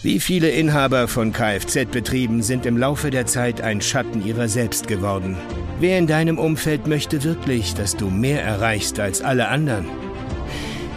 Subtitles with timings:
[0.00, 5.36] Wie viele Inhaber von Kfz-Betrieben sind im Laufe der Zeit ein Schatten ihrer selbst geworden?
[5.80, 9.86] Wer in deinem Umfeld möchte wirklich, dass du mehr erreichst als alle anderen?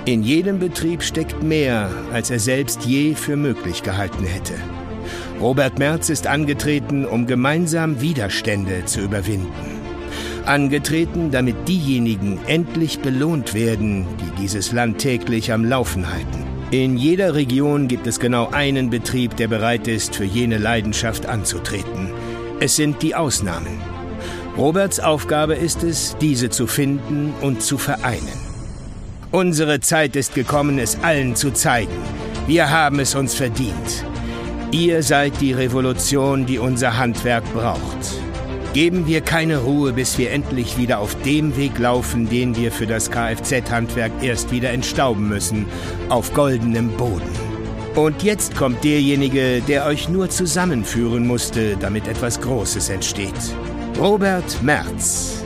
[0.05, 4.53] In jedem Betrieb steckt mehr, als er selbst je für möglich gehalten hätte.
[5.39, 9.81] Robert Merz ist angetreten, um gemeinsam Widerstände zu überwinden.
[10.45, 16.50] Angetreten, damit diejenigen endlich belohnt werden, die dieses Land täglich am Laufen halten.
[16.71, 22.13] In jeder Region gibt es genau einen Betrieb, der bereit ist, für jene Leidenschaft anzutreten.
[22.61, 23.81] Es sind die Ausnahmen.
[24.57, 28.39] Roberts Aufgabe ist es, diese zu finden und zu vereinen.
[29.31, 31.91] Unsere Zeit ist gekommen, es allen zu zeigen.
[32.47, 34.05] Wir haben es uns verdient.
[34.71, 38.30] Ihr seid die Revolution, die unser Handwerk braucht.
[38.73, 42.87] Geben wir keine Ruhe, bis wir endlich wieder auf dem Weg laufen, den wir für
[42.87, 45.65] das Kfz-Handwerk erst wieder entstauben müssen,
[46.07, 47.29] auf goldenem Boden.
[47.95, 53.35] Und jetzt kommt derjenige, der euch nur zusammenführen musste, damit etwas Großes entsteht.
[53.99, 55.43] Robert Merz.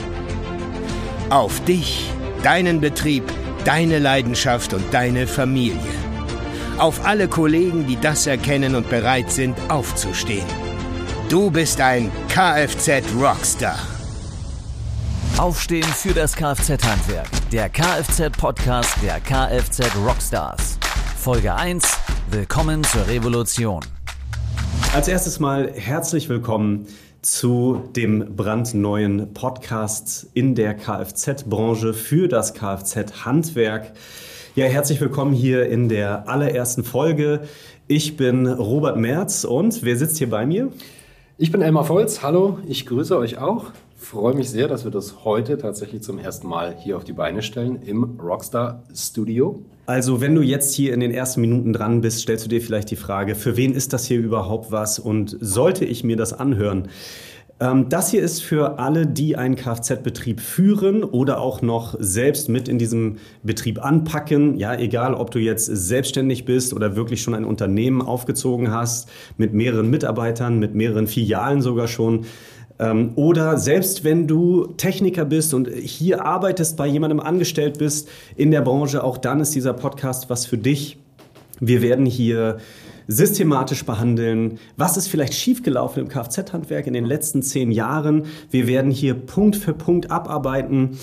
[1.32, 2.08] Auf dich,
[2.44, 3.24] deinen Betrieb,
[3.64, 5.80] deine Leidenschaft und deine Familie.
[6.78, 10.65] Auf alle Kollegen, die das erkennen und bereit sind, aufzustehen.
[11.28, 13.80] Du bist ein Kfz-Rockstar.
[15.40, 17.28] Aufstehen für das Kfz-Handwerk.
[17.52, 20.78] Der Kfz-Podcast der Kfz-Rockstars.
[21.18, 21.84] Folge 1.
[22.30, 23.82] Willkommen zur Revolution.
[24.94, 26.86] Als erstes mal herzlich willkommen
[27.24, 33.94] zu dem brandneuen Podcast in der Kfz-Branche für das Kfz-Handwerk.
[34.54, 37.42] Ja, herzlich willkommen hier in der allerersten Folge.
[37.88, 40.72] Ich bin Robert Merz und wer sitzt hier bei mir?
[41.38, 43.66] Ich bin Elmar Volz, hallo, ich grüße euch auch.
[43.98, 47.42] Freue mich sehr, dass wir das heute tatsächlich zum ersten Mal hier auf die Beine
[47.42, 49.62] stellen im Rockstar Studio.
[49.86, 52.90] Also, wenn du jetzt hier in den ersten Minuten dran bist, stellst du dir vielleicht
[52.90, 56.88] die Frage, für wen ist das hier überhaupt was und sollte ich mir das anhören?
[57.60, 62.68] Ähm, das hier ist für alle, die einen Kfz-Betrieb führen oder auch noch selbst mit
[62.68, 64.58] in diesem Betrieb anpacken.
[64.58, 69.54] Ja, egal, ob du jetzt selbstständig bist oder wirklich schon ein Unternehmen aufgezogen hast mit
[69.54, 72.26] mehreren Mitarbeitern, mit mehreren Filialen sogar schon.
[72.78, 78.52] Ähm, oder selbst wenn du Techniker bist und hier arbeitest, bei jemandem angestellt bist in
[78.52, 80.98] der Branche, auch dann ist dieser Podcast was für dich.
[81.60, 82.58] Wir werden hier
[83.08, 84.60] systematisch behandeln.
[84.78, 88.26] Was ist vielleicht schiefgelaufen im Kfz-Handwerk in den letzten zehn Jahren?
[88.50, 90.98] Wir werden hier Punkt für Punkt abarbeiten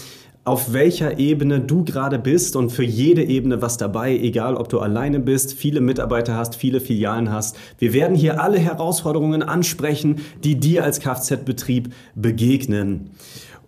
[0.45, 4.81] auf welcher Ebene du gerade bist und für jede Ebene was dabei, egal ob du
[4.81, 7.57] alleine bist, viele Mitarbeiter hast, viele Filialen hast.
[7.79, 13.11] Wir werden hier alle Herausforderungen ansprechen, die dir als Kfz-Betrieb begegnen.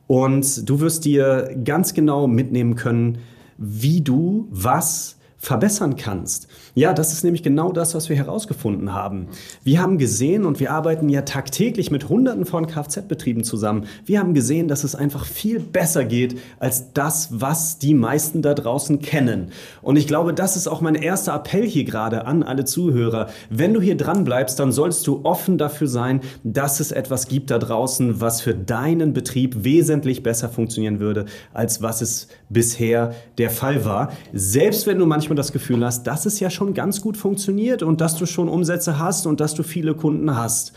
[0.08, 3.18] Und du wirst dir ganz genau mitnehmen können,
[3.56, 6.48] wie du was verbessern kannst.
[6.76, 9.28] Ja, das ist nämlich genau das, was wir herausgefunden haben.
[9.62, 13.86] Wir haben gesehen und wir arbeiten ja tagtäglich mit Hunderten von Kfz-Betrieben zusammen.
[14.04, 18.54] Wir haben gesehen, dass es einfach viel besser geht als das, was die meisten da
[18.54, 19.52] draußen kennen.
[19.82, 23.28] Und ich glaube, das ist auch mein erster Appell hier gerade an alle Zuhörer.
[23.50, 27.52] Wenn du hier dran bleibst, dann sollst du offen dafür sein, dass es etwas gibt
[27.52, 33.50] da draußen, was für deinen Betrieb wesentlich besser funktionieren würde, als was es bisher der
[33.50, 34.12] Fall war.
[34.32, 38.00] Selbst wenn du manchmal das Gefühl hast, dass es ja schon ganz gut funktioniert und
[38.00, 40.72] dass du schon Umsätze hast und dass du viele Kunden hast.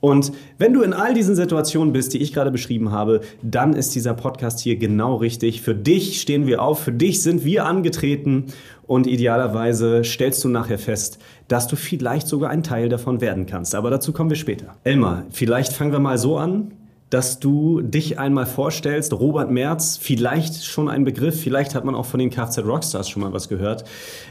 [0.00, 3.94] Und wenn du in all diesen Situationen bist, die ich gerade beschrieben habe, dann ist
[3.94, 5.62] dieser Podcast hier genau richtig.
[5.62, 8.44] Für dich stehen wir auf, für dich sind wir angetreten
[8.86, 13.74] und idealerweise stellst du nachher fest, dass du vielleicht sogar ein Teil davon werden kannst.
[13.74, 14.76] Aber dazu kommen wir später.
[14.84, 16.72] Elmar, vielleicht fangen wir mal so an
[17.10, 19.12] dass du dich einmal vorstellst.
[19.12, 23.22] Robert Merz, vielleicht schon ein Begriff, vielleicht hat man auch von den Kfz Rockstars schon
[23.22, 23.84] mal was gehört.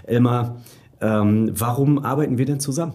[0.04, 0.58] Elmar,
[1.06, 2.94] ähm, warum arbeiten wir denn zusammen?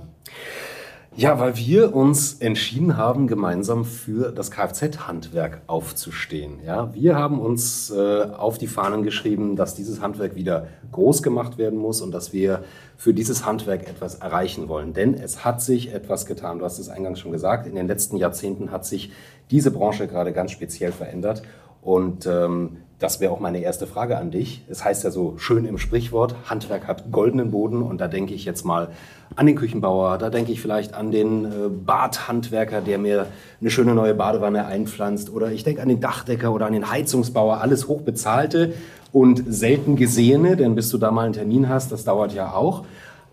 [1.17, 6.61] Ja, weil wir uns entschieden haben, gemeinsam für das Kfz-Handwerk aufzustehen.
[6.65, 11.59] Ja, wir haben uns äh, auf die Fahnen geschrieben, dass dieses Handwerk wieder groß gemacht
[11.59, 12.63] werden muss und dass wir
[12.97, 14.93] für dieses Handwerk etwas erreichen wollen.
[14.93, 16.61] Denn es hat sich etwas getan.
[16.61, 17.67] Du hast es eingangs schon gesagt.
[17.67, 19.13] In den letzten Jahrzehnten hat sich
[19.51, 21.43] diese Branche gerade ganz speziell verändert.
[21.83, 24.63] Und ähm, das wäre auch meine erste Frage an dich.
[24.69, 27.81] Es heißt ja so schön im Sprichwort, Handwerk hat goldenen Boden.
[27.81, 28.89] Und da denke ich jetzt mal
[29.35, 33.27] an den Küchenbauer, da denke ich vielleicht an den äh, Badhandwerker, der mir
[33.61, 35.31] eine schöne neue Badewanne einpflanzt.
[35.31, 37.63] Oder ich denke an den Dachdecker oder an den Heizungsbauer.
[37.63, 38.75] Alles hochbezahlte
[39.13, 42.85] und selten gesehene, denn bis du da mal einen Termin hast, das dauert ja auch.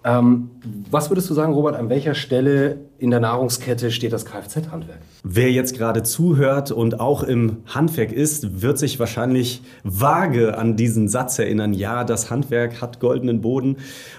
[0.08, 0.52] Ähm,
[0.90, 5.00] was würdest du sagen, Robert, an welcher Stelle in der Nahrungskette steht das Kfz-Handwerk?
[5.24, 11.10] Wer jetzt gerade zuhört und auch im Handwerk ist, wird sich wahrscheinlich vage an diesen
[11.10, 11.74] Satz erinnern.
[11.74, 13.78] Ja, das Handwerk hat goldenen Boden.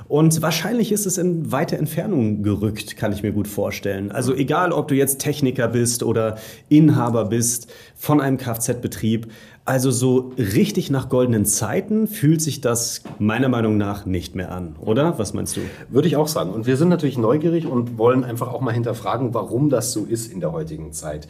[0.08, 4.12] Und wahrscheinlich ist es in weite Entfernung gerückt, kann ich mir gut vorstellen.
[4.12, 6.37] Also egal, ob du jetzt Techniker bist oder
[6.69, 9.29] Inhaber bist von einem Kfz-Betrieb,
[9.69, 14.76] also so richtig nach goldenen Zeiten fühlt sich das meiner Meinung nach nicht mehr an,
[14.81, 15.19] oder?
[15.19, 15.61] Was meinst du?
[15.91, 16.53] Würde ich auch sagen.
[16.53, 20.32] Und wir sind natürlich neugierig und wollen einfach auch mal hinterfragen, warum das so ist
[20.32, 21.29] in der heutigen Zeit.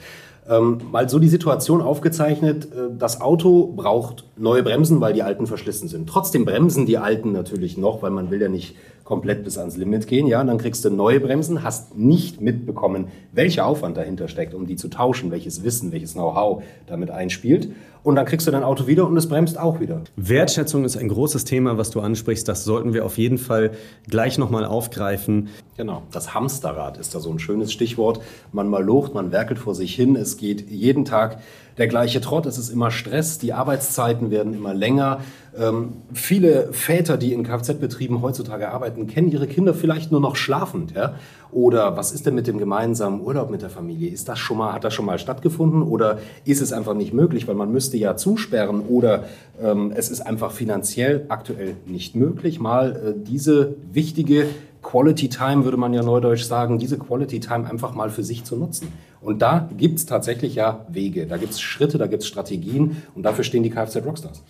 [0.49, 5.49] Ähm, mal so die Situation aufgezeichnet, äh, das Auto braucht neue Bremsen, weil die alten
[5.49, 6.08] verschlissen sind.
[6.08, 8.76] Trotzdem bremsen die alten natürlich noch, weil man will ja nicht
[9.08, 10.26] komplett bis ans Limit gehen.
[10.26, 14.66] Ja, und dann kriegst du neue Bremsen, hast nicht mitbekommen, welcher Aufwand dahinter steckt, um
[14.66, 17.70] die zu tauschen, welches Wissen, welches Know-how damit einspielt.
[18.02, 20.02] Und dann kriegst du dein Auto wieder und es bremst auch wieder.
[20.16, 22.46] Wertschätzung ist ein großes Thema, was du ansprichst.
[22.46, 23.70] Das sollten wir auf jeden Fall
[24.08, 25.49] gleich nochmal aufgreifen.
[25.78, 28.20] Genau, das Hamsterrad ist da so ein schönes Stichwort.
[28.52, 30.16] Man mal locht, man werkelt vor sich hin.
[30.16, 31.38] Es geht jeden Tag
[31.79, 35.21] der gleiche Trott, es ist immer Stress, die Arbeitszeiten werden immer länger.
[35.57, 40.95] Ähm, viele Väter, die in Kfz-Betrieben heutzutage arbeiten, kennen ihre Kinder vielleicht nur noch schlafend.
[40.95, 41.15] Ja?
[41.51, 44.11] Oder was ist denn mit dem gemeinsamen Urlaub mit der Familie?
[44.11, 47.49] Ist das schon mal, hat das schon mal stattgefunden oder ist es einfach nicht möglich,
[47.49, 49.25] weil man müsste ja zusperren oder
[49.63, 54.47] ähm, es ist einfach finanziell aktuell nicht möglich, mal äh, diese wichtige
[54.83, 58.57] Quality Time, würde man ja neudeutsch sagen, diese Quality Time einfach mal für sich zu
[58.57, 58.89] nutzen.
[59.20, 63.03] Und da gibt es tatsächlich ja Wege, da gibt es Schritte, da gibt es Strategien
[63.15, 64.43] und dafür stehen die Kfz Rockstars.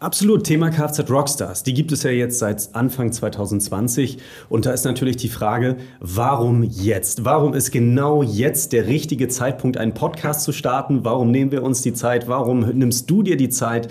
[0.00, 1.64] Absolut, Thema Kfz Rockstars.
[1.64, 4.18] Die gibt es ja jetzt seit Anfang 2020
[4.48, 7.24] und da ist natürlich die Frage, warum jetzt?
[7.24, 11.04] Warum ist genau jetzt der richtige Zeitpunkt, einen Podcast zu starten?
[11.04, 12.28] Warum nehmen wir uns die Zeit?
[12.28, 13.88] Warum nimmst du dir die Zeit?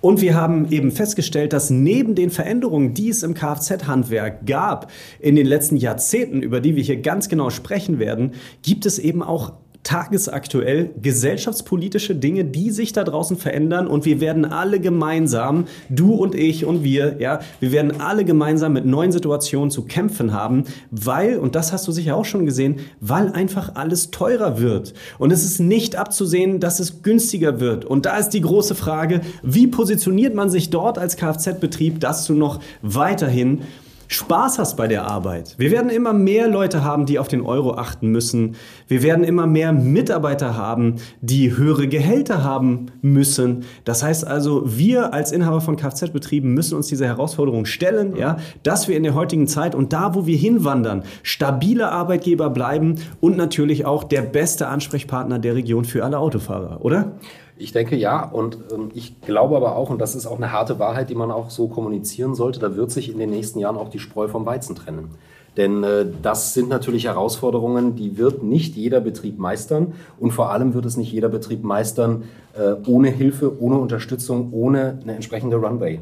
[0.00, 5.34] Und wir haben eben festgestellt, dass neben den Veränderungen, die es im Kfz-Handwerk gab in
[5.34, 9.54] den letzten Jahrzehnten, über die wir hier ganz genau sprechen werden, gibt es eben auch
[9.82, 16.34] tagesaktuell gesellschaftspolitische Dinge, die sich da draußen verändern und wir werden alle gemeinsam, du und
[16.34, 21.38] ich und wir, ja, wir werden alle gemeinsam mit neuen Situationen zu kämpfen haben, weil,
[21.38, 24.94] und das hast du sicher auch schon gesehen, weil einfach alles teurer wird.
[25.18, 27.84] Und es ist nicht abzusehen, dass es günstiger wird.
[27.84, 32.34] Und da ist die große Frage, wie positioniert man sich dort als Kfz-Betrieb, dass du
[32.34, 33.62] noch weiterhin
[34.10, 35.54] Spaß hast bei der Arbeit.
[35.58, 38.56] Wir werden immer mehr Leute haben, die auf den Euro achten müssen.
[38.86, 43.64] Wir werden immer mehr Mitarbeiter haben, die höhere Gehälter haben müssen.
[43.84, 48.88] Das heißt also, wir als Inhaber von Kfz-Betrieben müssen uns diese Herausforderung stellen, ja, dass
[48.88, 53.84] wir in der heutigen Zeit und da, wo wir hinwandern, stabile Arbeitgeber bleiben und natürlich
[53.84, 57.12] auch der beste Ansprechpartner der Region für alle Autofahrer, oder?
[57.58, 60.78] Ich denke ja und ähm, ich glaube aber auch, und das ist auch eine harte
[60.78, 63.88] Wahrheit, die man auch so kommunizieren sollte, da wird sich in den nächsten Jahren auch
[63.88, 65.10] die Spreu vom Weizen trennen.
[65.56, 70.72] Denn äh, das sind natürlich Herausforderungen, die wird nicht jeder Betrieb meistern und vor allem
[70.72, 72.24] wird es nicht jeder Betrieb meistern
[72.54, 75.98] äh, ohne Hilfe, ohne Unterstützung, ohne eine entsprechende Runway.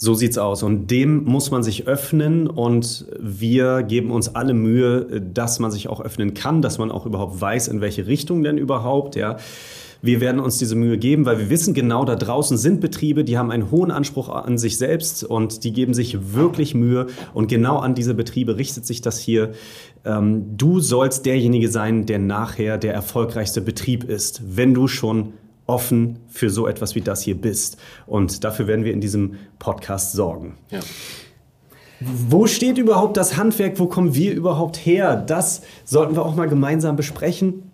[0.00, 0.62] So sieht's aus.
[0.62, 2.46] Und dem muss man sich öffnen.
[2.46, 7.04] Und wir geben uns alle Mühe, dass man sich auch öffnen kann, dass man auch
[7.04, 9.16] überhaupt weiß, in welche Richtung denn überhaupt.
[9.16, 9.38] Ja.
[10.00, 13.36] Wir werden uns diese Mühe geben, weil wir wissen genau, da draußen sind Betriebe, die
[13.36, 17.08] haben einen hohen Anspruch an sich selbst und die geben sich wirklich Mühe.
[17.34, 19.50] Und genau an diese Betriebe richtet sich das hier.
[20.04, 25.32] Ähm, du sollst derjenige sein, der nachher der erfolgreichste Betrieb ist, wenn du schon
[25.68, 27.76] offen für so etwas wie das hier bist.
[28.06, 30.56] Und dafür werden wir in diesem Podcast sorgen.
[30.70, 30.80] Ja.
[32.00, 33.78] Wo steht überhaupt das Handwerk?
[33.78, 35.16] Wo kommen wir überhaupt her?
[35.16, 37.64] Das sollten wir auch mal gemeinsam besprechen.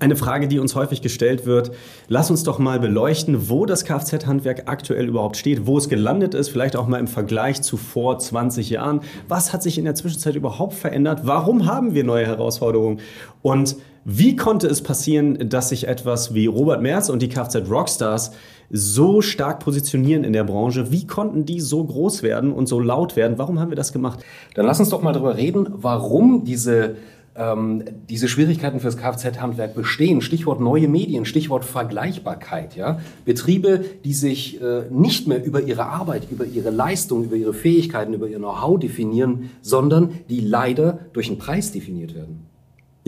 [0.00, 1.70] Eine Frage, die uns häufig gestellt wird,
[2.08, 6.50] lass uns doch mal beleuchten, wo das Kfz-Handwerk aktuell überhaupt steht, wo es gelandet ist,
[6.50, 9.00] vielleicht auch mal im Vergleich zu vor 20 Jahren.
[9.28, 11.22] Was hat sich in der Zwischenzeit überhaupt verändert?
[11.24, 13.00] Warum haben wir neue Herausforderungen?
[13.40, 13.76] Und
[14.10, 18.30] wie konnte es passieren, dass sich etwas wie Robert Merz und die Kfz-Rockstars
[18.70, 20.90] so stark positionieren in der Branche?
[20.90, 23.36] Wie konnten die so groß werden und so laut werden?
[23.36, 24.20] Warum haben wir das gemacht?
[24.54, 26.96] Dann lass uns doch mal darüber reden, warum diese
[27.36, 30.22] ähm, diese Schwierigkeiten fürs Kfz-Handwerk bestehen.
[30.22, 32.76] Stichwort neue Medien, Stichwort Vergleichbarkeit.
[32.76, 33.00] Ja?
[33.26, 38.14] Betriebe, die sich äh, nicht mehr über ihre Arbeit, über ihre Leistung, über ihre Fähigkeiten,
[38.14, 42.48] über ihr Know-how definieren, sondern die leider durch einen Preis definiert werden.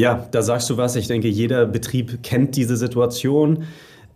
[0.01, 0.97] Ja, da sagst du was.
[0.97, 3.65] Ich denke, jeder Betrieb kennt diese Situation.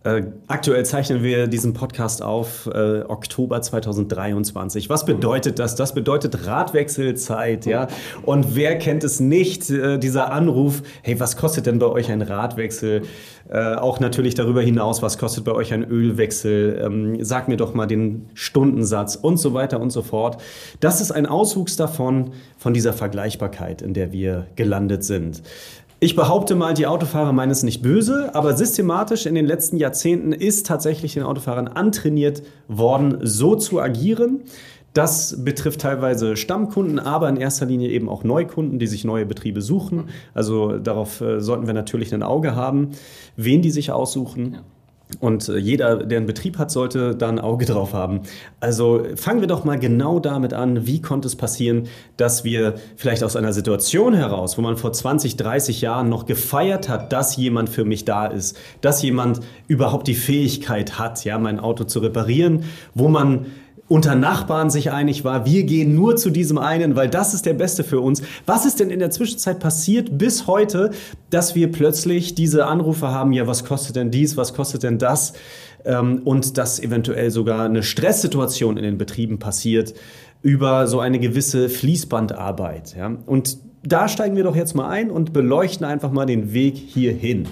[0.04, 4.90] Äh, aktuell zeichnen wir diesen Podcast auf äh, Oktober 2023.
[4.90, 5.76] Was bedeutet das?
[5.76, 7.88] Das bedeutet Radwechselzeit, ja.
[8.22, 9.70] Und wer kennt es nicht?
[9.70, 13.02] Äh, dieser Anruf: Hey, was kostet denn bei euch ein Radwechsel?
[13.48, 16.82] Äh, auch natürlich darüber hinaus, was kostet bei euch ein Ölwechsel?
[16.84, 20.36] Ähm, sag mir doch mal den Stundensatz und so weiter und so fort.
[20.80, 25.42] Das ist ein Auswuchs davon, von dieser Vergleichbarkeit, in der wir gelandet sind.
[26.04, 30.34] Ich behaupte mal, die Autofahrer meinen es nicht böse, aber systematisch in den letzten Jahrzehnten
[30.34, 34.42] ist tatsächlich den Autofahrern antrainiert worden, so zu agieren.
[34.92, 39.62] Das betrifft teilweise Stammkunden, aber in erster Linie eben auch Neukunden, die sich neue Betriebe
[39.62, 40.10] suchen.
[40.34, 42.90] Also darauf äh, sollten wir natürlich ein Auge haben,
[43.36, 44.52] wen die sich aussuchen.
[44.52, 44.73] Ja.
[45.20, 48.20] Und äh, jeder, der einen Betrieb hat, sollte da ein Auge drauf haben.
[48.60, 53.24] Also fangen wir doch mal genau damit an, wie konnte es passieren, dass wir vielleicht
[53.24, 57.68] aus einer Situation heraus, wo man vor 20, 30 Jahren noch gefeiert hat, dass jemand
[57.68, 62.64] für mich da ist, dass jemand überhaupt die Fähigkeit hat, ja, mein Auto zu reparieren,
[62.94, 63.46] wo man
[63.88, 67.52] unter Nachbarn sich einig war, wir gehen nur zu diesem einen, weil das ist der
[67.52, 68.22] Beste für uns.
[68.46, 70.90] Was ist denn in der Zwischenzeit passiert bis heute,
[71.30, 75.34] dass wir plötzlich diese Anrufe haben, ja, was kostet denn dies, was kostet denn das?
[75.84, 79.94] Ähm, und dass eventuell sogar eine Stresssituation in den Betrieben passiert
[80.40, 82.96] über so eine gewisse Fließbandarbeit.
[83.26, 87.46] Und da steigen wir doch jetzt mal ein und beleuchten einfach mal den Weg hierhin.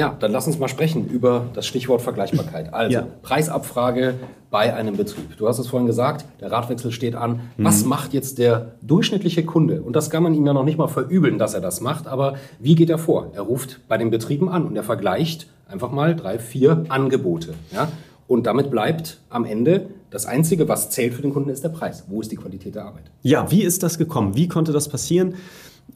[0.00, 2.72] Ja, dann lass uns mal sprechen über das Stichwort Vergleichbarkeit.
[2.80, 3.06] Also ja.
[3.20, 4.14] Preisabfrage
[4.50, 5.36] bei einem Betrieb.
[5.36, 7.40] Du hast es vorhin gesagt, der Radwechsel steht an.
[7.56, 7.64] Mhm.
[7.64, 9.82] Was macht jetzt der durchschnittliche Kunde?
[9.82, 12.36] Und das kann man ihm ja noch nicht mal verübeln, dass er das macht, aber
[12.58, 13.32] wie geht er vor?
[13.34, 17.52] Er ruft bei den Betrieben an und er vergleicht einfach mal drei, vier Angebote.
[17.70, 17.88] Ja?
[18.26, 22.04] Und damit bleibt am Ende das Einzige, was zählt für den Kunden, ist der Preis.
[22.08, 23.10] Wo ist die Qualität der Arbeit?
[23.20, 24.34] Ja, wie ist das gekommen?
[24.34, 25.34] Wie konnte das passieren?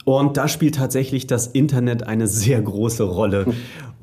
[0.04, 3.46] Und da spielt tatsächlich das Internet eine sehr große Rolle.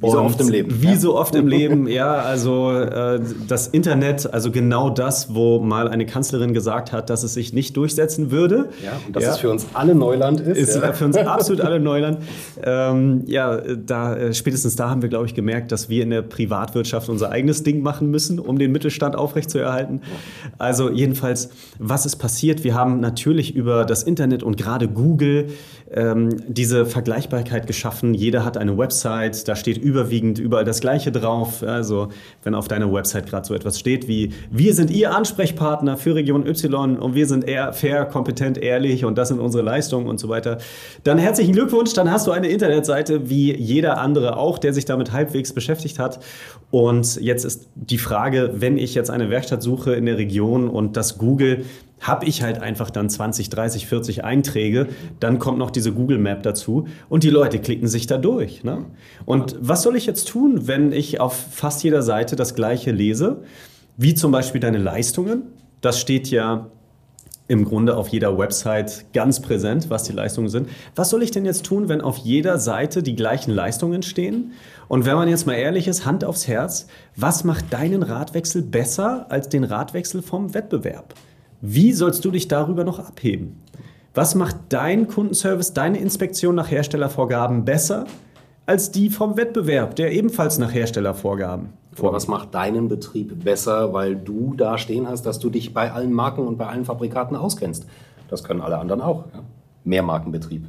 [0.02, 0.82] Wie so oft im Leben.
[0.82, 0.98] Wie ja.
[0.98, 2.16] so oft im Leben, ja.
[2.16, 7.36] Also äh, das Internet, also genau das, wo mal eine Kanzlerin gesagt hat, dass es
[7.36, 8.70] sich nicht durchsetzen würde.
[8.84, 9.32] Ja, und dass ja.
[9.32, 10.58] es für uns alle Neuland ist.
[10.58, 10.92] Ist ja.
[10.94, 12.18] für uns absolut alle Neuland.
[12.64, 16.24] Ähm, ja, da, äh, spätestens da haben wir, glaube ich, gemerkt, dass wir in der
[16.24, 20.02] Privatwirtschaft unser eigenes Ding machen müssen, um den Mittelstand aufrechtzuerhalten.
[20.58, 22.64] Also jedenfalls, was ist passiert?
[22.64, 25.50] Wir haben natürlich über das Internet und gerade Google
[25.94, 28.14] ähm, diese Vergleichbarkeit geschaffen.
[28.14, 31.64] Jeder hat eine Website, da steht überwiegend überall das Gleiche drauf.
[31.64, 32.10] Also
[32.44, 36.48] wenn auf deiner Website gerade so etwas steht wie wir sind Ihr Ansprechpartner für Region
[36.48, 40.30] Y und wir sind eher fair, kompetent, ehrlich und das sind unsere Leistungen und so
[40.30, 40.58] weiter,
[41.04, 45.12] dann herzlichen Glückwunsch, dann hast du eine Internetseite wie jeder andere auch, der sich damit
[45.12, 46.20] halbwegs beschäftigt hat.
[46.70, 50.96] Und jetzt ist die Frage, wenn ich jetzt eine Werkstatt suche in der Region und
[50.96, 51.66] das Google
[52.02, 54.88] habe ich halt einfach dann 20, 30, 40 Einträge,
[55.20, 58.64] dann kommt noch diese Google Map dazu und die Leute klicken sich da durch.
[58.64, 58.86] Ne?
[59.26, 63.44] Und was soll ich jetzt tun, wenn ich auf fast jeder Seite das gleiche lese,
[63.98, 65.44] wie zum Beispiel deine Leistungen?
[65.80, 66.68] Das steht ja
[67.48, 70.70] im Grunde auf jeder Website ganz präsent, was die Leistungen sind.
[70.96, 74.54] Was soll ich denn jetzt tun, wenn auf jeder Seite die gleichen Leistungen stehen?
[74.88, 79.26] Und wenn man jetzt mal ehrlich ist, Hand aufs Herz, was macht deinen Radwechsel besser
[79.30, 81.14] als den Radwechsel vom Wettbewerb?
[81.62, 83.62] Wie sollst du dich darüber noch abheben?
[84.14, 88.06] Was macht dein Kundenservice, deine Inspektion nach Herstellervorgaben besser
[88.66, 92.14] als die vom Wettbewerb, der ebenfalls nach Herstellervorgaben vor.
[92.14, 96.14] Was macht deinen Betrieb besser, weil du da stehen hast, dass du dich bei allen
[96.14, 97.86] Marken und bei allen Fabrikaten auskennst?
[98.30, 99.26] Das können alle anderen auch.
[99.34, 99.42] Ja?
[99.84, 100.64] Mehrmarkenbetrieb.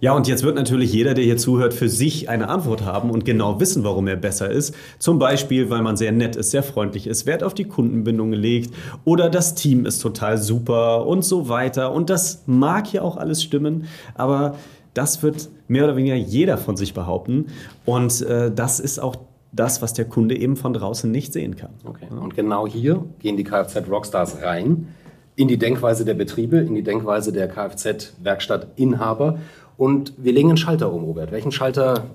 [0.00, 3.24] Ja, und jetzt wird natürlich jeder, der hier zuhört, für sich eine Antwort haben und
[3.24, 4.74] genau wissen, warum er besser ist.
[4.98, 8.74] Zum Beispiel, weil man sehr nett ist, sehr freundlich ist, Wert auf die Kundenbindung legt
[9.04, 11.92] oder das Team ist total super und so weiter.
[11.92, 14.56] Und das mag ja auch alles stimmen, aber
[14.94, 17.46] das wird mehr oder weniger jeder von sich behaupten.
[17.84, 19.16] Und äh, das ist auch
[19.52, 21.70] das, was der Kunde eben von draußen nicht sehen kann.
[21.84, 22.06] Okay.
[22.10, 24.88] Und genau hier gehen die Kfz Rockstars rein
[25.36, 29.38] in die Denkweise der Betriebe, in die Denkweise der Kfz-Werkstattinhaber.
[29.76, 31.32] Und wir legen einen Schalter um, Robert.
[31.32, 32.06] Welchen Schalter,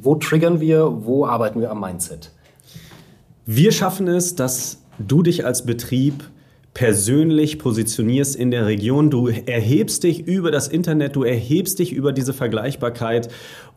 [0.00, 2.30] wo triggern wir, wo arbeiten wir am Mindset?
[3.44, 6.22] Wir schaffen es, dass du dich als Betrieb
[6.74, 9.10] persönlich positionierst in der Region.
[9.10, 13.28] Du erhebst dich über das Internet, du erhebst dich über diese Vergleichbarkeit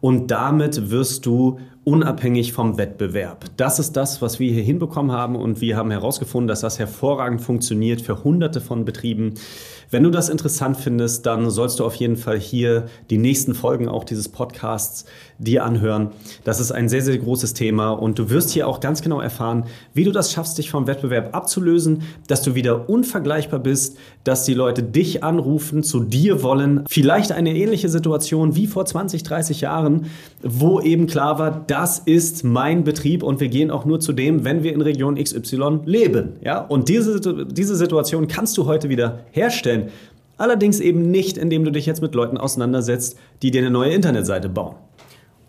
[0.02, 3.46] und damit wirst du unabhängig vom Wettbewerb.
[3.58, 7.42] Das ist das, was wir hier hinbekommen haben und wir haben herausgefunden, dass das hervorragend
[7.42, 9.36] funktioniert für hunderte von Betrieben.
[9.92, 13.88] Wenn du das interessant findest, dann sollst du auf jeden Fall hier die nächsten Folgen
[13.88, 15.06] auch dieses Podcasts
[15.38, 16.10] dir anhören.
[16.44, 19.66] Das ist ein sehr, sehr großes Thema und du wirst hier auch ganz genau erfahren,
[19.94, 24.54] wie du das schaffst, dich vom Wettbewerb abzulösen, dass du wieder unvergleichbar bist, dass die
[24.56, 26.84] Leute dich anrufen, zu dir wollen.
[26.90, 30.08] Vielleicht eine ähnliche Situation wie vor 20, 30 Jahren,
[30.42, 34.46] wo eben klar war, das ist mein Betrieb und wir gehen auch nur zu dem,
[34.46, 36.38] wenn wir in Region XY leben.
[36.42, 36.60] Ja?
[36.62, 39.90] Und diese, diese Situation kannst du heute wieder herstellen.
[40.38, 44.48] Allerdings eben nicht, indem du dich jetzt mit Leuten auseinandersetzt, die dir eine neue Internetseite
[44.48, 44.76] bauen.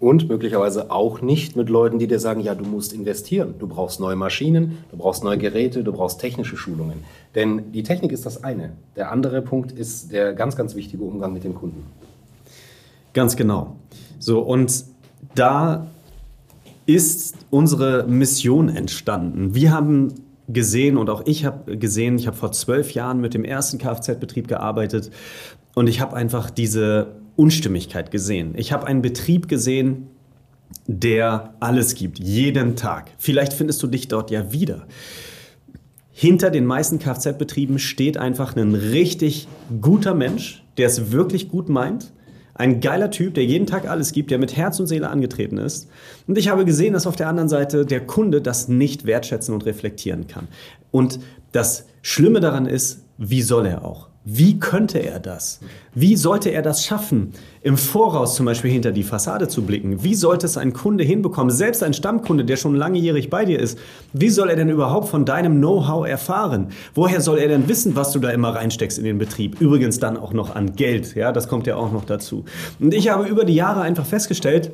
[0.01, 3.55] Und möglicherweise auch nicht mit Leuten, die dir sagen, ja, du musst investieren.
[3.61, 7.05] Du brauchst neue Maschinen, du brauchst neue Geräte, du brauchst technische Schulungen.
[7.37, 8.73] Denn die Technik ist das eine.
[8.97, 11.87] Der andere Punkt ist der ganz, ganz wichtige Umgang mit dem Kunden.
[13.15, 13.77] Ganz genau.
[14.19, 14.87] So, und
[15.37, 15.87] da
[16.87, 19.55] ist unsere Mission entstanden.
[19.55, 20.15] Wir haben
[20.49, 24.47] gesehen und auch ich habe gesehen, ich habe vor zwölf Jahren mit dem ersten Kfz-Betrieb
[24.49, 25.11] gearbeitet
[25.75, 28.55] und ich habe einfach diese Unstimmigkeit gesehen.
[28.57, 30.07] Ich habe einen Betrieb gesehen,
[30.87, 33.11] der alles gibt, jeden Tag.
[33.19, 34.87] Vielleicht findest du dich dort ja wieder.
[36.13, 39.49] Hinter den meisten Kfz-Betrieben steht einfach ein richtig
[39.81, 42.13] guter Mensch, der es wirklich gut meint.
[42.59, 45.89] Ein geiler Typ, der jeden Tag alles gibt, der mit Herz und Seele angetreten ist.
[46.27, 49.67] Und ich habe gesehen, dass auf der anderen Seite der Kunde das nicht wertschätzen und
[49.67, 50.49] reflektieren kann.
[50.91, 51.21] Und
[51.53, 54.09] das Schlimme daran ist, wie soll er auch?
[54.29, 55.61] Wie könnte er das?
[55.95, 57.31] Wie sollte er das schaffen,
[57.63, 60.03] im Voraus zum Beispiel hinter die Fassade zu blicken?
[60.03, 63.79] Wie sollte es ein Kunde hinbekommen, selbst ein Stammkunde, der schon langjährig bei dir ist?
[64.13, 66.71] Wie soll er denn überhaupt von deinem Know-how erfahren?
[66.93, 69.61] Woher soll er denn wissen, was du da immer reinsteckst in den Betrieb?
[69.61, 72.45] Übrigens dann auch noch an Geld, ja, das kommt ja auch noch dazu.
[72.81, 74.73] Und ich habe über die Jahre einfach festgestellt,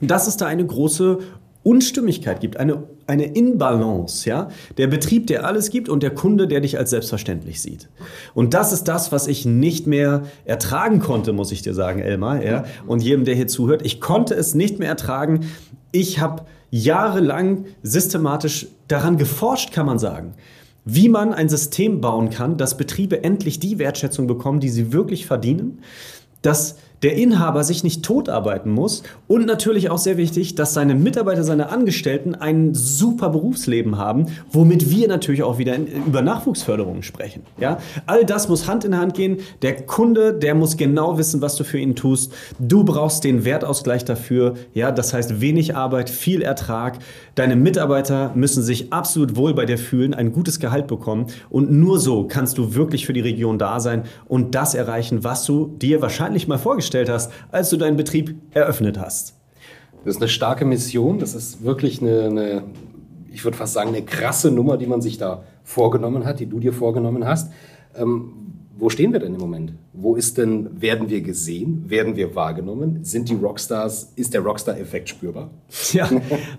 [0.00, 1.18] dass es da eine große
[1.62, 4.48] Unstimmigkeit gibt, eine, eine Inbalance, ja?
[4.76, 7.88] Der Betrieb, der alles gibt und der Kunde, der dich als selbstverständlich sieht.
[8.34, 12.44] Und das ist das, was ich nicht mehr ertragen konnte, muss ich dir sagen, Elmar,
[12.44, 12.64] ja?
[12.86, 15.46] Und jedem, der hier zuhört, ich konnte es nicht mehr ertragen.
[15.92, 20.34] Ich habe jahrelang systematisch daran geforscht, kann man sagen
[20.90, 25.26] wie man ein System bauen kann, dass Betriebe endlich die Wertschätzung bekommen, die sie wirklich
[25.26, 25.80] verdienen,
[26.40, 31.44] dass der Inhaber sich nicht totarbeiten muss und natürlich auch sehr wichtig, dass seine Mitarbeiter,
[31.44, 37.42] seine Angestellten ein super Berufsleben haben, womit wir natürlich auch wieder über Nachwuchsförderung sprechen.
[37.58, 37.78] Ja?
[38.06, 39.38] All das muss Hand in Hand gehen.
[39.62, 42.32] Der Kunde, der muss genau wissen, was du für ihn tust.
[42.58, 44.54] Du brauchst den Wertausgleich dafür.
[44.74, 44.90] Ja?
[44.90, 46.98] Das heißt wenig Arbeit, viel Ertrag.
[47.38, 52.00] Deine Mitarbeiter müssen sich absolut wohl bei dir fühlen, ein gutes Gehalt bekommen und nur
[52.00, 56.02] so kannst du wirklich für die Region da sein und das erreichen, was du dir
[56.02, 59.34] wahrscheinlich mal vorgestellt hast, als du deinen Betrieb eröffnet hast?
[60.04, 61.20] Das ist eine starke Mission.
[61.20, 62.64] Das ist wirklich eine, eine
[63.30, 66.58] ich würde fast sagen, eine krasse Nummer, die man sich da vorgenommen hat, die du
[66.58, 67.52] dir vorgenommen hast.
[67.94, 68.32] Ähm,
[68.78, 69.72] wo stehen wir denn im Moment?
[69.92, 71.84] Wo ist denn, werden wir gesehen?
[71.88, 73.00] Werden wir wahrgenommen?
[73.02, 75.50] Sind die Rockstars, ist der Rockstar-Effekt spürbar?
[75.92, 76.08] Ja,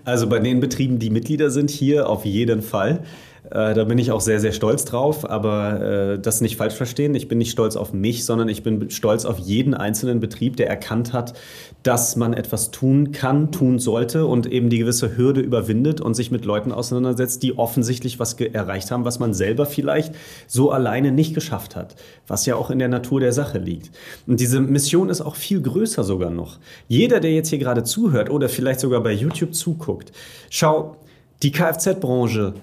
[0.04, 3.04] also bei den Betrieben, die Mitglieder sind hier, auf jeden Fall.
[3.44, 7.14] Äh, da bin ich auch sehr, sehr stolz drauf, aber äh, das nicht falsch verstehen.
[7.14, 10.68] Ich bin nicht stolz auf mich, sondern ich bin stolz auf jeden einzelnen Betrieb, der
[10.68, 11.34] erkannt hat,
[11.82, 16.30] dass man etwas tun kann, tun sollte und eben die gewisse Hürde überwindet und sich
[16.30, 20.14] mit Leuten auseinandersetzt, die offensichtlich was erreicht haben, was man selber vielleicht
[20.46, 23.90] so alleine nicht geschafft hat, was ja auch in der Natur der Sache liegt.
[24.26, 26.58] Und diese Mission ist auch viel größer sogar noch.
[26.88, 30.12] Jeder, der jetzt hier gerade zuhört oder vielleicht sogar bei YouTube zuguckt,
[30.50, 30.96] schau,
[31.42, 32.54] die Kfz-Branche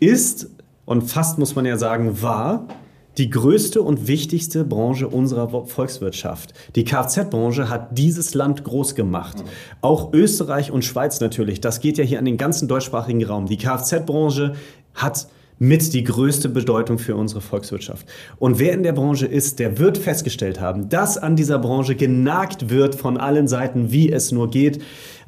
[0.00, 0.50] ist
[0.84, 2.66] und fast muss man ja sagen war
[3.18, 6.52] die größte und wichtigste Branche unserer Volkswirtschaft.
[6.74, 9.44] Die Kfz-Branche hat dieses Land groß gemacht.
[9.80, 11.60] Auch Österreich und Schweiz natürlich.
[11.60, 13.46] Das geht ja hier an den ganzen deutschsprachigen Raum.
[13.46, 14.54] Die Kfz-Branche
[14.94, 15.28] hat
[15.58, 18.06] mit die größte Bedeutung für unsere Volkswirtschaft.
[18.38, 22.70] Und wer in der Branche ist, der wird festgestellt haben, dass an dieser Branche genagt
[22.70, 24.82] wird von allen Seiten, wie es nur geht.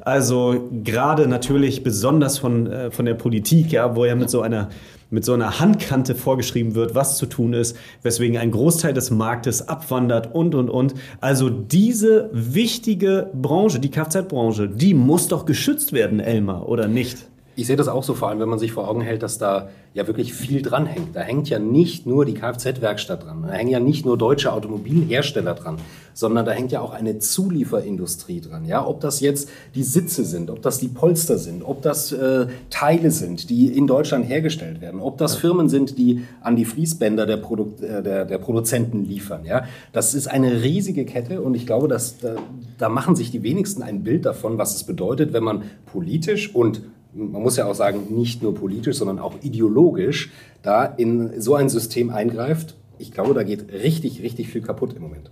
[0.07, 4.69] Also gerade natürlich besonders von, äh, von der Politik, ja, wo ja mit so einer
[5.09, 9.67] mit so einer Handkante vorgeschrieben wird, was zu tun ist, weswegen ein Großteil des Marktes
[9.67, 10.93] abwandert und, und, und.
[11.19, 17.27] Also diese wichtige Branche, die Kfz-Branche, die muss doch geschützt werden, Elmar, oder nicht?
[17.57, 19.69] Ich sehe das auch so, vor allem wenn man sich vor Augen hält, dass da
[19.97, 21.15] ja wirklich viel dran hängt.
[21.15, 25.55] Da hängt ja nicht nur die Kfz-Werkstatt dran, da hängen ja nicht nur deutsche Automobilhersteller
[25.55, 25.77] dran,
[26.13, 28.65] sondern da hängt ja auch eine Zulieferindustrie dran.
[28.65, 32.45] Ja, ob das jetzt die Sitze sind, ob das die Polster sind, ob das äh,
[32.69, 37.25] Teile sind, die in Deutschland hergestellt werden, ob das Firmen sind, die an die Fließbänder
[37.25, 39.45] der, Produ äh, der, der Produzenten liefern.
[39.45, 42.35] Ja, das ist eine riesige Kette und ich glaube, dass da,
[42.77, 46.81] da machen sich die wenigsten ein Bild davon, was es bedeutet, wenn man politisch und
[47.17, 51.69] man muss ja auch sagen, nicht nur politisch, sondern auch ideologisch da in so ein
[51.69, 52.75] System eingreift.
[52.99, 55.31] Ich glaube, da geht richtig, richtig viel kaputt im Moment.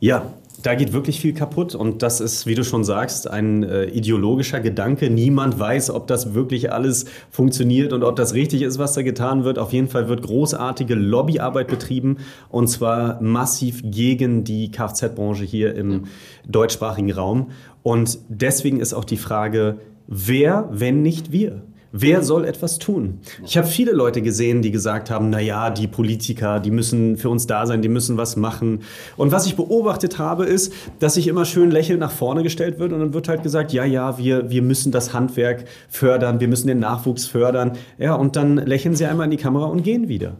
[0.00, 3.84] Ja, da geht wirklich viel kaputt und das ist, wie du schon sagst, ein äh,
[3.86, 5.08] ideologischer Gedanke.
[5.08, 9.44] Niemand weiß, ob das wirklich alles funktioniert und ob das richtig ist, was da getan
[9.44, 9.58] wird.
[9.58, 16.04] Auf jeden Fall wird großartige Lobbyarbeit betrieben und zwar massiv gegen die Kfz-Branche hier im
[16.46, 17.50] deutschsprachigen Raum.
[17.84, 21.62] Und deswegen ist auch die Frage, wer, wenn nicht wir?
[21.90, 23.20] Wer soll etwas tun?
[23.46, 27.30] Ich habe viele Leute gesehen, die gesagt haben, na ja, die Politiker, die müssen für
[27.30, 28.80] uns da sein, die müssen was machen.
[29.16, 32.92] Und was ich beobachtet habe, ist, dass sich immer schön lächelnd nach vorne gestellt wird
[32.92, 36.68] und dann wird halt gesagt, ja, ja, wir, wir müssen das Handwerk fördern, wir müssen
[36.68, 37.72] den Nachwuchs fördern.
[37.96, 40.36] Ja, und dann lächeln sie einmal in die Kamera und gehen wieder.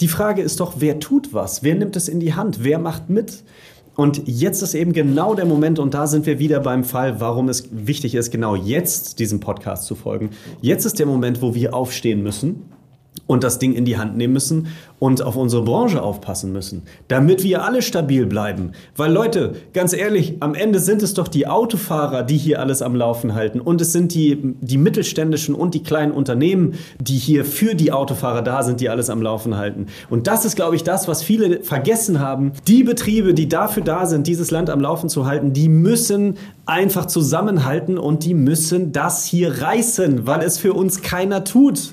[0.00, 1.64] Die Frage ist doch, wer tut was?
[1.64, 2.62] Wer nimmt es in die Hand?
[2.62, 3.42] Wer macht mit?
[3.96, 7.48] Und jetzt ist eben genau der Moment, und da sind wir wieder beim Fall, warum
[7.48, 10.30] es wichtig ist, genau jetzt diesem Podcast zu folgen.
[10.60, 12.73] Jetzt ist der Moment, wo wir aufstehen müssen
[13.26, 17.42] und das Ding in die Hand nehmen müssen und auf unsere Branche aufpassen müssen, damit
[17.42, 18.72] wir alle stabil bleiben.
[18.96, 22.94] Weil Leute, ganz ehrlich, am Ende sind es doch die Autofahrer, die hier alles am
[22.94, 27.74] Laufen halten und es sind die, die mittelständischen und die kleinen Unternehmen, die hier für
[27.74, 29.86] die Autofahrer da sind, die alles am Laufen halten.
[30.10, 32.52] Und das ist, glaube ich, das, was viele vergessen haben.
[32.66, 37.06] Die Betriebe, die dafür da sind, dieses Land am Laufen zu halten, die müssen einfach
[37.06, 41.92] zusammenhalten und die müssen das hier reißen, weil es für uns keiner tut.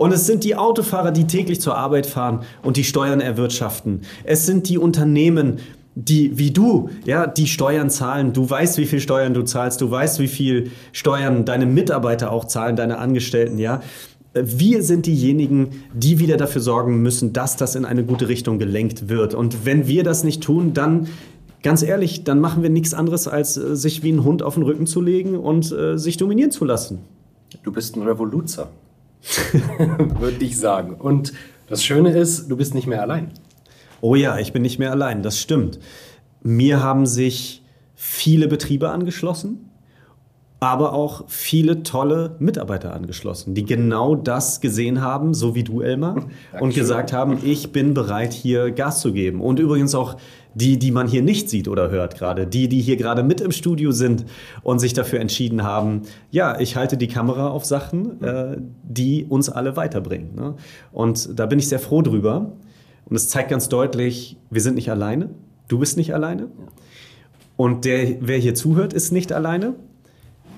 [0.00, 4.00] Und es sind die Autofahrer, die täglich zur Arbeit fahren und die Steuern erwirtschaften.
[4.24, 5.58] Es sind die Unternehmen,
[5.94, 8.32] die wie du, ja, die Steuern zahlen.
[8.32, 9.82] Du weißt, wie viel Steuern du zahlst.
[9.82, 13.82] Du weißt, wie viel Steuern deine Mitarbeiter auch zahlen, deine Angestellten, ja.
[14.32, 19.10] Wir sind diejenigen, die wieder dafür sorgen müssen, dass das in eine gute Richtung gelenkt
[19.10, 19.34] wird.
[19.34, 21.08] Und wenn wir das nicht tun, dann
[21.62, 24.62] ganz ehrlich, dann machen wir nichts anderes, als äh, sich wie ein Hund auf den
[24.62, 27.00] Rücken zu legen und äh, sich dominieren zu lassen.
[27.62, 28.70] Du bist ein Revoluzer.
[30.18, 30.94] würde ich sagen.
[30.94, 31.32] Und
[31.68, 33.32] das Schöne ist, du bist nicht mehr allein.
[34.00, 35.78] Oh ja, ich bin nicht mehr allein, das stimmt.
[36.42, 37.62] Mir haben sich
[37.94, 39.70] viele Betriebe angeschlossen,
[40.58, 46.26] aber auch viele tolle Mitarbeiter angeschlossen, die genau das gesehen haben, so wie du, Elmar,
[46.60, 49.40] und gesagt haben, ich bin bereit, hier Gas zu geben.
[49.40, 50.16] Und übrigens auch
[50.54, 53.52] die, die man hier nicht sieht oder hört gerade, die, die hier gerade mit im
[53.52, 54.24] Studio sind
[54.62, 59.48] und sich dafür entschieden haben, ja, ich halte die Kamera auf Sachen, äh, die uns
[59.48, 60.34] alle weiterbringen.
[60.34, 60.54] Ne?
[60.92, 62.52] Und da bin ich sehr froh drüber.
[63.06, 65.30] Und es zeigt ganz deutlich, wir sind nicht alleine.
[65.68, 66.48] Du bist nicht alleine.
[67.56, 69.74] Und der, wer hier zuhört, ist nicht alleine.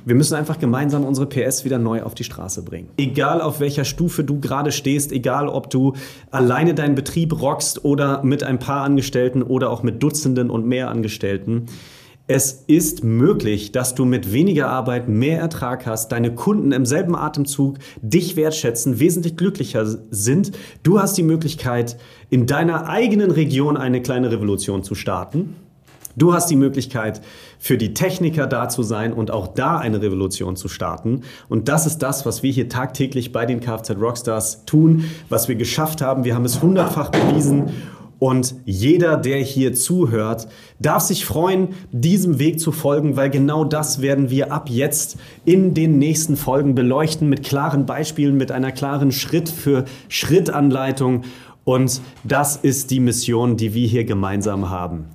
[0.05, 2.88] Wir müssen einfach gemeinsam unsere PS wieder neu auf die Straße bringen.
[2.97, 5.95] Egal auf welcher Stufe du gerade stehst, egal ob du
[6.31, 10.91] alleine deinen Betrieb rockst oder mit ein paar Angestellten oder auch mit Dutzenden und mehr
[10.91, 11.67] Angestellten.
[12.27, 17.15] Es ist möglich, dass du mit weniger Arbeit mehr Ertrag hast, deine Kunden im selben
[17.15, 20.53] Atemzug dich wertschätzen, wesentlich glücklicher sind.
[20.83, 21.97] Du hast die Möglichkeit,
[22.31, 25.57] in deiner eigenen Region eine kleine Revolution zu starten.
[26.16, 27.20] Du hast die Möglichkeit,
[27.59, 31.22] für die Techniker da zu sein und auch da eine Revolution zu starten.
[31.48, 35.55] Und das ist das, was wir hier tagtäglich bei den Kfz Rockstars tun, was wir
[35.55, 36.25] geschafft haben.
[36.25, 37.70] Wir haben es hundertfach bewiesen.
[38.22, 40.46] Und jeder, der hier zuhört,
[40.79, 45.75] darf sich freuen, diesem Weg zu folgen, weil genau das werden wir ab jetzt in
[45.75, 51.25] den nächsten Folgen beleuchten mit klaren Beispielen, mit einer klaren Schritt für Schritt Anleitung.
[51.64, 55.07] Und das ist die Mission, die wir hier gemeinsam haben.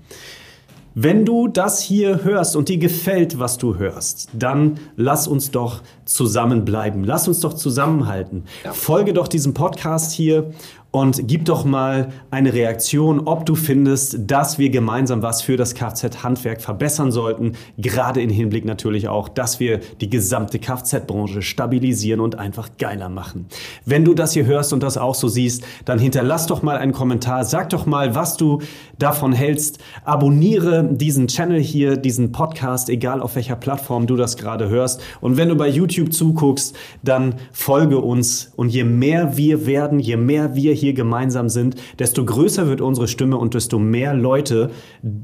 [1.00, 5.84] Wenn du das hier hörst und dir gefällt, was du hörst, dann lass uns doch
[6.06, 7.04] zusammenbleiben.
[7.04, 8.46] Lass uns doch zusammenhalten.
[8.64, 8.74] Ja.
[8.74, 10.54] Folge doch diesem Podcast hier
[10.92, 15.76] und gib doch mal eine Reaktion, ob du findest, dass wir gemeinsam was für das
[15.76, 17.54] Kfz-Handwerk verbessern sollten.
[17.78, 23.48] Gerade im Hinblick natürlich auch, dass wir die gesamte Kfz-Branche stabilisieren und einfach geiler machen.
[23.86, 26.94] Wenn du das hier hörst und das auch so siehst, dann hinterlass doch mal einen
[26.94, 27.44] Kommentar.
[27.44, 28.62] Sag doch mal, was du
[28.98, 29.80] davon hältst.
[30.06, 35.02] Abonniere diesen Channel hier, diesen Podcast, egal auf welcher Plattform du das gerade hörst.
[35.22, 38.54] Und wenn du bei YouTube zuguckst, dann folge uns.
[38.56, 43.08] Und je mehr wir werden, je mehr wir hier gemeinsam sind, desto größer wird unsere
[43.08, 44.72] Stimme und desto mehr Leute,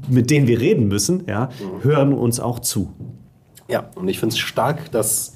[0.08, 1.48] mit denen wir reden müssen, ja,
[1.82, 2.92] hören uns auch zu.
[3.68, 5.34] Ja, und ich finde es stark, dass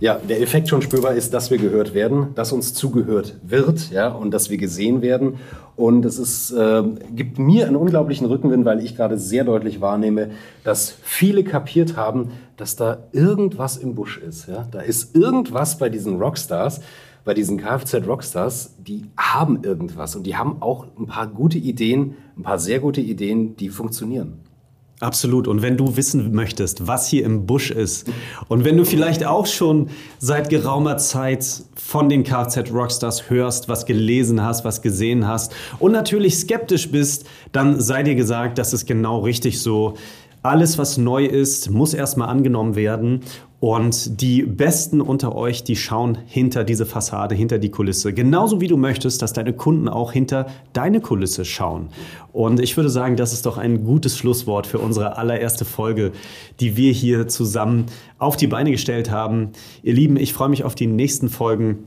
[0.00, 4.08] ja, der Effekt schon spürbar ist, dass wir gehört werden, dass uns zugehört wird ja,
[4.08, 5.34] und dass wir gesehen werden.
[5.76, 6.82] Und es ist, äh,
[7.14, 10.30] gibt mir einen unglaublichen Rückenwind, weil ich gerade sehr deutlich wahrnehme,
[10.64, 14.48] dass viele kapiert haben, dass da irgendwas im Busch ist.
[14.48, 14.66] Ja?
[14.70, 16.80] Da ist irgendwas bei diesen Rockstars,
[17.24, 22.42] bei diesen Kfz-Rockstars, die haben irgendwas und die haben auch ein paar gute Ideen, ein
[22.42, 24.40] paar sehr gute Ideen, die funktionieren.
[25.00, 25.48] Absolut.
[25.48, 28.06] Und wenn du wissen möchtest, was hier im Busch ist,
[28.48, 33.86] und wenn du vielleicht auch schon seit geraumer Zeit von den Kfz Rockstars hörst, was
[33.86, 38.86] gelesen hast, was gesehen hast und natürlich skeptisch bist, dann sei dir gesagt, das ist
[38.86, 39.94] genau richtig so.
[40.42, 43.20] Alles, was neu ist, muss erstmal angenommen werden.
[43.60, 48.14] Und die Besten unter euch, die schauen hinter diese Fassade, hinter die Kulisse.
[48.14, 51.90] Genauso wie du möchtest, dass deine Kunden auch hinter deine Kulisse schauen.
[52.32, 56.12] Und ich würde sagen, das ist doch ein gutes Schlusswort für unsere allererste Folge,
[56.58, 57.84] die wir hier zusammen
[58.18, 59.50] auf die Beine gestellt haben.
[59.82, 61.80] Ihr Lieben, ich freue mich auf die nächsten Folgen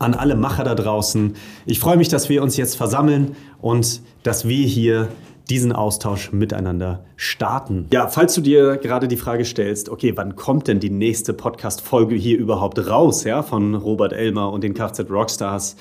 [0.00, 1.34] an alle Macher da draußen.
[1.64, 5.10] Ich freue mich, dass wir uns jetzt versammeln und dass wir hier
[5.50, 7.86] diesen Austausch miteinander starten.
[7.92, 12.14] Ja, falls du dir gerade die Frage stellst, okay, wann kommt denn die nächste Podcast-Folge
[12.14, 15.76] hier überhaupt raus, ja, von Robert Elmer und den Kfz Rockstars,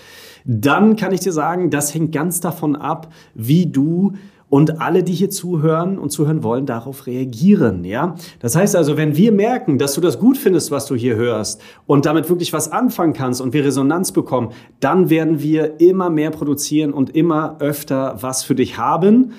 [0.45, 4.13] dann kann ich dir sagen, das hängt ganz davon ab, wie du
[4.53, 8.13] und alle, die hier zuhören und zuhören wollen, darauf reagieren, ja?
[8.37, 11.59] Das heißt also, wenn wir merken, dass du das gut findest, was du hier hörst
[11.87, 16.29] und damit wirklich was anfangen kannst und wir Resonanz bekommen, dann werden wir immer mehr
[16.29, 19.31] produzieren und immer öfter was für dich haben.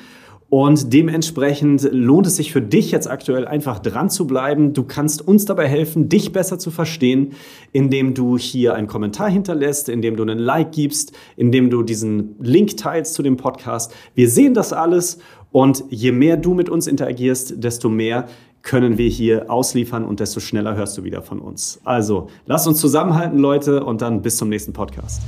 [0.50, 4.72] Und dementsprechend lohnt es sich für dich jetzt aktuell einfach dran zu bleiben.
[4.72, 7.33] Du kannst uns dabei helfen, dich besser zu verstehen,
[7.72, 12.76] indem du hier einen Kommentar hinterlässt, indem du einen Like gibst, indem du diesen Link
[12.76, 13.92] teilst zu dem Podcast.
[14.14, 15.18] Wir sehen das alles
[15.50, 18.28] und je mehr du mit uns interagierst, desto mehr
[18.62, 21.80] können wir hier ausliefern und desto schneller hörst du wieder von uns.
[21.85, 25.20] Also, lass uns zusammenhalten, Leute, und dann bis zum nächsten Podcast.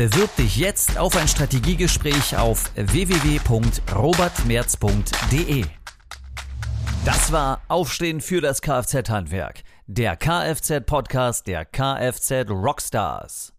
[0.00, 5.66] Bewirb dich jetzt auf ein Strategiegespräch auf www.robertmerz.de.
[7.04, 13.52] Das war Aufstehen für das Kfz-Handwerk, der Kfz-Podcast der Kfz Rockstars.